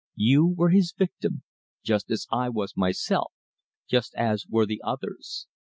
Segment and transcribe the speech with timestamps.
[0.15, 1.43] You were his victim,
[1.83, 3.33] just as I was myself
[3.87, 5.45] just as were the others.